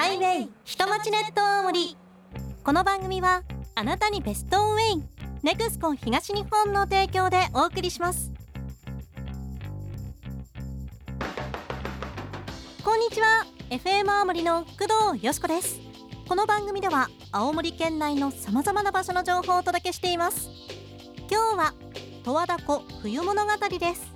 [0.00, 1.94] ハイウェイ下町ネット大森
[2.64, 3.42] この番組は
[3.74, 5.04] あなたにベストウェイ
[5.42, 8.32] ネクスコン東日本の提供でお送りします。
[12.82, 13.44] こんにちは。
[13.68, 15.78] FM 青森の工藤よしこです。
[16.26, 20.48] この番組では青森県内のさまざまな場所の情報をお届けしています。
[21.30, 21.74] 今日は
[22.24, 24.10] 十和田湖冬物語です。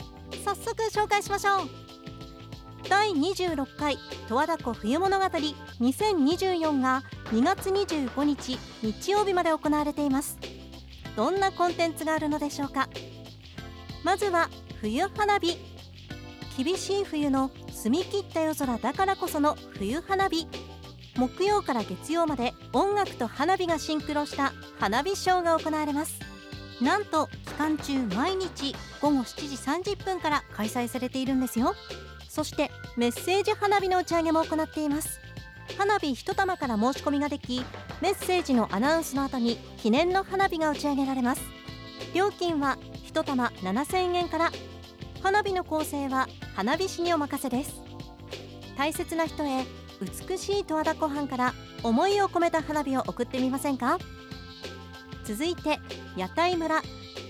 [0.46, 1.83] 早速紹介しましょう。
[2.88, 3.98] 第26回
[4.28, 7.02] 十和田湖冬物語2024が
[7.32, 10.38] 2月25日日曜日まで行われています。
[11.16, 12.88] どんなコンテンツがあるのでしょうか？
[14.02, 14.48] まずは
[14.80, 15.56] 冬花火。
[16.56, 20.46] 厳しい冬の澄み切った夜空だからこその冬花火。
[21.16, 26.18] 木曜から月曜まで音楽と花火がシンクロした花火ショーが行われます。
[26.80, 31.74] なんと期間中毎日午後7時30分から開催されているんですよ。
[32.34, 35.20] そしてメッセージ花火の打ち上げも行っています。
[35.78, 37.64] 花火1玉から申し込みができ
[38.00, 41.42] メッセージのアナウンスの後に記念の花火が打ち上げられます。
[42.12, 42.76] 料金は
[43.06, 44.50] 1玉7000円から
[45.22, 47.80] 花火の構成は花火師にお任せです。
[48.76, 49.64] 大切な人へ
[50.02, 51.54] 美しい十和田湖畔から
[51.84, 53.98] 思いを込めた花火を送ってみませんか？
[55.24, 55.78] 続いて
[56.16, 56.82] 屋台村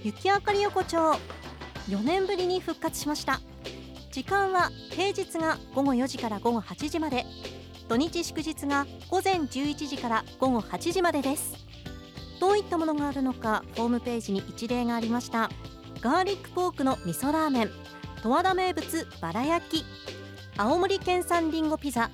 [0.03, 1.19] 雪明かり横丁。
[1.91, 3.43] 4年ぶりに復活しました。
[4.15, 7.27] 時間は平日が午後4時から午後8時まで。
[7.89, 11.57] 土日祝日が午前11時から午後8時までです。
[12.41, 15.51] どういったものがあるのかホームページに一例がありました。
[16.01, 17.71] ガーリックポークの味噌ラーメン
[18.23, 19.85] 十和田名物バラ焼き
[20.57, 22.13] 青森県産りんごピザ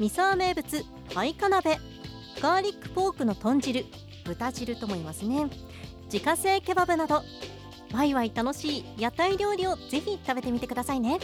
[0.00, 1.78] 三沢名物パイカ鍋
[2.42, 3.86] ガーリックポークの豚汁
[4.24, 5.48] 豚汁とも言いますね。
[6.12, 7.22] 自家製ケバブなど
[7.92, 11.18] ワイワイ楽しい屋台料理をぜひ食べてみてくださいね。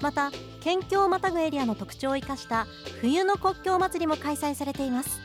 [0.00, 0.30] また
[0.60, 2.66] 県境をまたぐエリアの特徴を生かした
[3.00, 5.20] 冬の国境祭りも開催されています。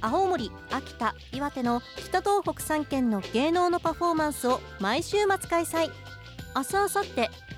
[0.00, 5.90] 青森、秋田、岩手の北東北3県の芸能のパフォーマンスを毎週末開催。
[6.56, 7.02] 明日明後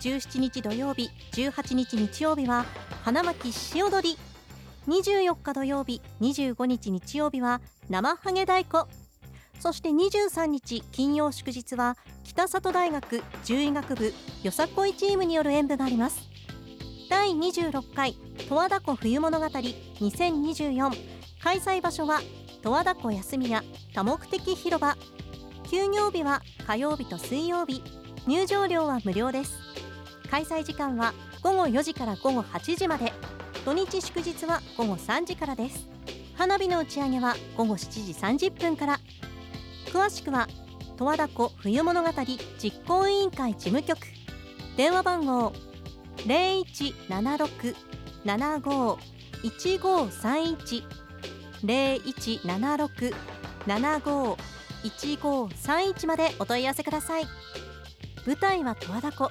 [0.01, 2.67] 日17日土曜日18日日曜日は
[3.03, 4.19] 花巻し踊り。
[4.89, 9.02] 24日土曜日25日日曜日は生ハゲ太鼓。
[9.63, 14.13] そして23日金曜祝日は北里大学獣医学部
[14.43, 16.29] よさこいチームによる演舞があります。
[17.09, 18.17] 第26回
[18.49, 20.91] 十和田湖冬物語2024
[21.41, 22.19] 開催場所は
[22.65, 23.63] 十和田湖休み屋
[23.95, 24.97] 多目的広場。
[25.71, 27.85] 休業日は火曜日と水曜日。
[28.27, 29.53] 入場料は無料です。
[30.29, 33.13] 開催時間は午後4時から午後8時まで。
[33.65, 35.89] 土日祝日は午後3時からです。
[36.35, 38.99] 花火の打ち上げは午後7時30分から。
[39.93, 40.49] 詳しくは
[40.99, 42.09] 十和田湖冬物語
[42.59, 43.99] 実行委員会事務局。
[44.77, 45.53] 電話番号
[48.25, 50.83] 0176-75-1531
[53.67, 57.27] 0176-75-1531までお問い合わせください。
[58.27, 59.29] 舞台は十和田湖。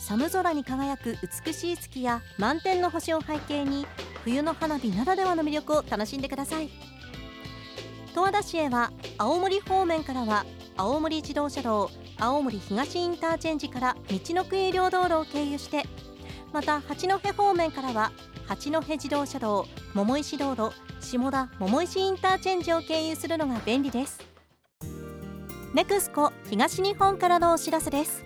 [0.00, 3.86] 寒空に輝く美しい月や満天の星を背景に
[4.22, 6.68] 冬の花火ならではの魅力を楽しんでください。
[8.14, 15.82] 十和田市へは青森方面からは青森自動車道青森東インターチェンジから道のく有料道路を経由して
[16.52, 18.12] また八戸方面からは
[18.46, 24.20] 八戸自動車道桃石道路下田桃石インターチェンジを経由するのが便利です。
[25.74, 28.24] ネクスコ東日本からのお知らせです。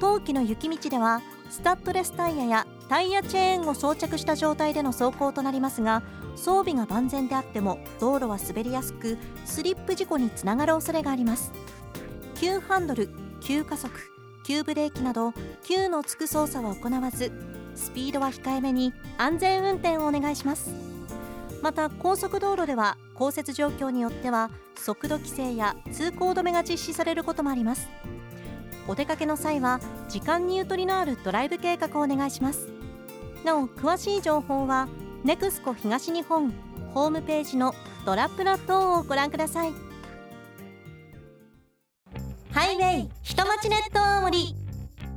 [0.00, 1.20] 冬季の雪道では
[1.50, 6.02] スタッドレスタイヤやタイヤチェーンを装着した状態での走行となりますが
[6.36, 11.52] 装備が万全であっても道路は滑りやすくスリップ事故につながる恐れがあります。
[12.34, 13.92] 急ハンドル急加速
[14.44, 17.32] 急ブレーキなど急のつく操作は行わず
[17.74, 20.70] スピードは控えめに安全運転をお願いします。
[21.62, 27.88] また高速道路では降雪状況によっては速度規制や通行止めが実施されることもあります。
[28.86, 29.80] お出かけの際は
[30.10, 32.68] 時間にゆとりのあるドライブ計画をお願いします。
[33.44, 34.88] なお詳しい情報は
[35.22, 36.52] ネクスコ東日本
[36.94, 37.74] ホームページの
[38.06, 39.72] ドラップラ等をご覧ください
[42.50, 44.54] ハイウェイ下町ネット大森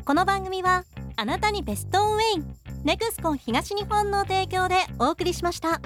[0.05, 0.83] この番組は
[1.15, 5.81] あなたにベストウェイネクスコ東日本の提供でお送りしました。